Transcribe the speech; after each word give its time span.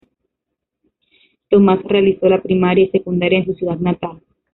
Tomás 1.47 1.77
realizó 1.83 2.27
la 2.27 2.41
primaria 2.41 2.85
y 2.85 2.89
secundaria 2.89 3.37
en 3.37 3.45
su 3.45 3.53
ciudad 3.53 3.77
natal. 3.77 4.19